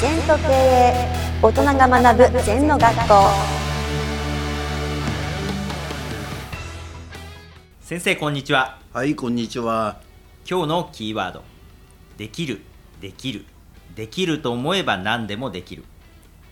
[0.00, 0.94] 全と経営
[1.42, 3.14] 大人が学ぶ全の学校。
[7.82, 8.78] 先生こんにちは。
[8.94, 10.00] はい、こんにちは。
[10.48, 11.42] 今日のキーワード。
[12.16, 12.62] できる
[13.02, 13.44] できる。
[13.94, 15.84] できると思えば何でもできる。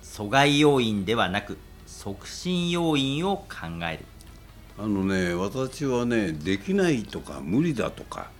[0.02, 1.56] 阻害要因ではなく
[1.86, 4.04] 促進要因を考える。
[4.78, 8.30] あのね、私はね、できないとか無理だとか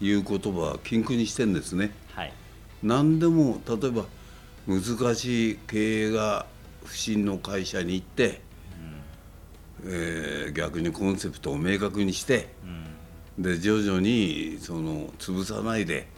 [0.00, 1.92] いう言葉は禁句にしてんですね。
[2.12, 2.32] はい
[2.82, 4.04] 何でも例えば
[4.66, 6.46] 難しい経営が
[6.84, 8.40] 不振の会社に行って、
[9.84, 12.48] えー逆にコンセプトを明確にして、
[13.38, 16.08] で徐々にその潰さないで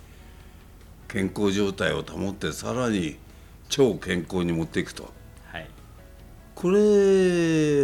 [1.09, 3.17] 健康状態を保ってさらに
[3.69, 5.11] 超健康に持っていくと。
[5.51, 5.67] はい。
[6.55, 6.79] これ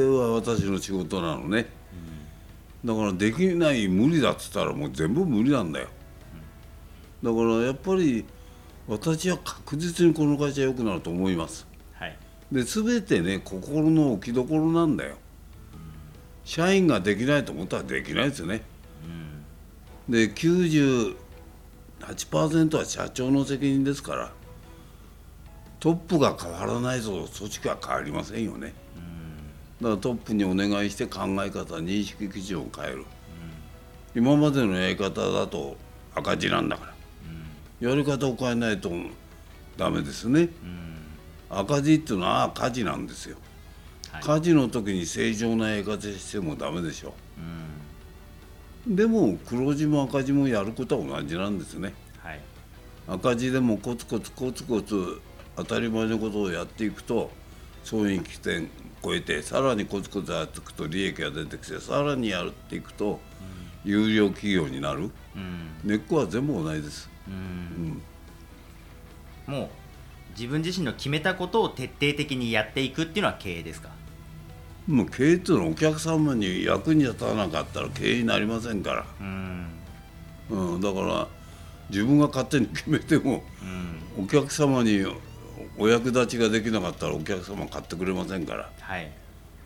[0.07, 1.67] は私の仕事なのね、
[2.85, 5.89] だからできない無理だっつったらもう全部無理なんだよ、
[7.23, 8.25] だからやっぱり
[8.87, 11.67] 私は確実にこの会社良くなると思います。
[11.95, 12.17] はい。
[12.53, 15.17] で全てね心の置きどころなんだよ。
[16.45, 18.63] 社員ができないと思ったらできないですよね。
[20.09, 24.33] で98%は社長の責任ですから
[25.81, 28.75] トップが変わらないと組織は変わりませんよね。
[29.81, 33.07] だからトップにお願いして考え方認識基準を変える。
[34.15, 35.79] 今までのやり方だと
[36.15, 36.94] 赤字なんだから
[37.85, 38.91] やり方を変えないと
[39.77, 40.49] ダメですね。
[41.51, 43.37] 赤字っていうのは火事なんですよ。
[44.11, 44.23] はい。
[44.23, 47.13] 火事の時に正常なやり方してもダメでしょ。
[48.87, 51.93] でも黒字も赤字もやることは同じなんですね。
[52.19, 52.41] はい。
[53.07, 55.21] 赤字でもコツコツコツコツ
[55.57, 57.31] 当たり前のことをやっていくと
[57.83, 58.71] 損益点
[59.03, 63.21] 超えてさらにコツコツやっていくと利益が出てきてさらにやっていくと
[63.85, 65.11] 有料企業になる。
[65.37, 65.69] うん。
[65.85, 68.03] 根っこは全部同じです、うん。
[69.47, 69.69] もう
[70.31, 73.91] 自分自身の決めたことを徹底的にやっていくっていうのは経営ですか？
[74.87, 79.67] もう経営っていうのはお客様に役に立たなかったら経営になりませんから、うん。
[80.51, 81.29] うん、だから
[81.91, 83.45] 自分が勝手に決めても
[84.17, 84.25] うん。
[84.25, 85.07] お客様に
[85.79, 88.71] お役立ちができなかったらお客様買ってくれませんから。
[88.81, 89.11] はい。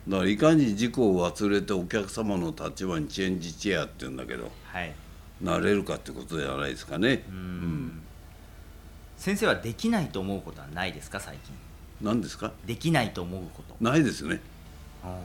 [0.06, 4.50] だからいかに事故を忘れてお客様の立場にチェンジチェアって言うんだけど。
[4.65, 4.94] はい
[5.43, 7.25] なれるかってことじゃないですかね。
[7.28, 8.03] うん
[9.16, 11.54] 先生はできないと思うことはないですか最近？
[12.00, 12.53] 何ですか？
[12.66, 14.41] できないと思うことないですね。
[15.03, 15.19] あ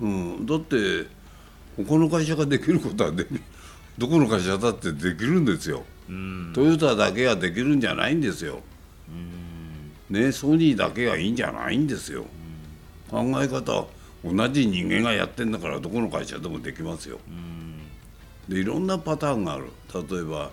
[0.00, 1.06] うん、だって
[1.76, 3.28] 他の会社ができることはでき
[3.98, 5.84] どこの会社だってできるんですよ。
[6.08, 8.60] ーうんトヨタだけができるんじゃないんですよ。
[10.08, 12.24] ねソニーだけがいいんじゃないんですよ。
[13.10, 13.86] 考え方
[14.24, 17.20] 同じ人間がやってんだからどこの会社でもできますよ。
[18.50, 19.66] でいろんなパターンがある。
[19.94, 20.50] 例えば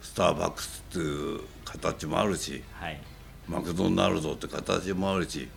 [0.00, 3.00] スターバックスっていう形もあるしはい。
[3.46, 5.48] マクドナルドって形もあるし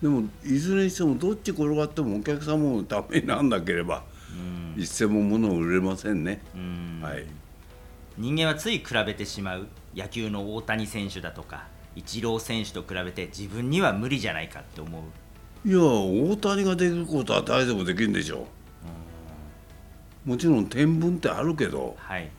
[0.00, 4.02] でもいずれにしてもどっち転がってもお客様のためになんなければ
[4.76, 6.40] 一銭も物を売れませんね。
[6.54, 7.00] うん。
[7.02, 7.26] はい。
[8.16, 9.66] 人間はつい比べてしまう。
[9.94, 15.68] 野球の大谷選手だとかイチロー選手と比べて自分には無理じゃないかって思う。
[15.68, 18.59] いや大谷ができることは誰でもできるんでしょう
[20.24, 22.30] もちろん天分ってあるけどはい。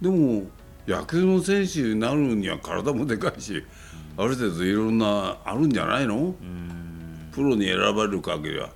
[0.00, 0.44] でも
[0.86, 3.64] 野球の選手になるには体もでかいし
[4.16, 6.16] ある程度いろんなあるんじゃないの？
[6.16, 7.28] うん。
[7.32, 8.70] プロに選ばれる限りは。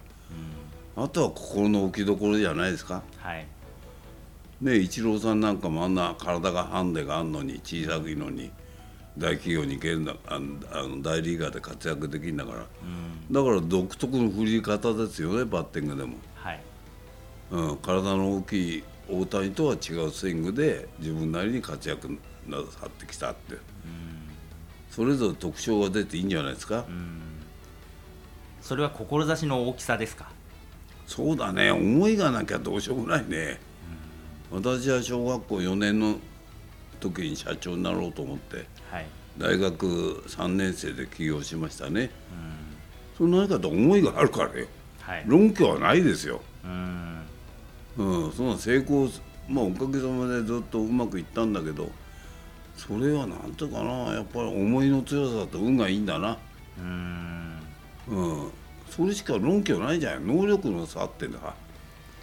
[0.96, 3.02] あとは心の置きどころじゃないですか？
[3.18, 3.46] はい。
[4.60, 8.50] ねイチローさんなんかもあんな体がハンデがあんのに小さいのに
[9.16, 12.58] 大企業に行けるんだあのあの大リーガーで活躍できるんだから。
[13.30, 16.16] だから独特の振り方ですよねバッティングでも。
[17.50, 22.08] はいうん、体の大きい大谷とは違うスイングで自分なりに活躍
[22.46, 23.56] なさってきたって、
[24.90, 26.84] それぞれ特徴が出ていいんじゃないですか、
[28.62, 30.30] それは志の大きさですか？
[31.06, 31.72] そうだね。
[31.72, 33.58] 思いがなきゃどうしようもないね、
[34.52, 36.16] 私は小学校4年の
[37.00, 39.06] 時に社長になろうと思ってはい。
[39.38, 42.10] 大学3年生で起業しましたね、
[43.18, 44.66] それ何かと思いがあるからよ
[45.00, 45.24] はい。
[45.26, 46.40] 論拠はないですよ。
[46.64, 47.22] うん
[48.00, 49.08] うん、そんな成功
[49.48, 51.90] まあおかげさまでずっとうまくいったんだけど
[52.76, 56.38] それはなんていうかなやっぱり思いの強さと運がいいんだな。
[56.78, 57.58] うん。
[58.08, 58.50] うん
[58.88, 60.26] それしか論拠ないじゃん。
[60.26, 61.54] 能力の差ってのは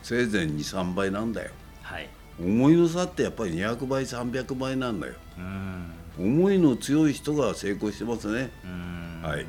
[0.04, 1.52] せいぜい23倍なんだよ。
[1.82, 2.10] はい。
[2.40, 5.14] 思いの差ってやっぱり200倍300倍なんだよ。
[5.38, 5.92] うん。
[6.20, 8.52] 思いの強い人が成功してますね。
[8.66, 9.22] うん。
[9.22, 9.46] はい。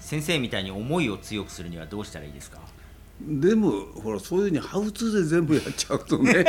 [0.00, 2.58] 先生みたいに思いを強くするにはどうしたらいいですか？
[3.20, 3.70] でも
[4.02, 6.44] ほらそういうふうにハウツーで全部やっちゃうとね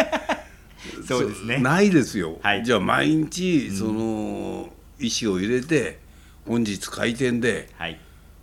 [1.07, 1.59] そうですね。
[1.59, 2.63] ないですよ、はい。
[2.63, 5.99] じゃあ毎日その、意思を入れて
[6.47, 7.99] 本日開店ではい。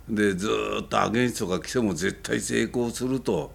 [0.09, 3.53] でずーっとアゲンストが来ても絶対成功すると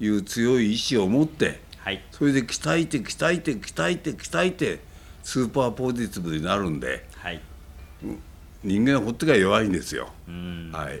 [0.00, 2.02] いう強い意志を持ってはい。
[2.10, 4.80] それで鍛えて鍛えて鍛えて鍛えて
[5.22, 7.40] スーパーポジティブになるんではい。
[8.62, 10.10] 人間はほってが弱いんですよ。
[10.72, 11.00] はい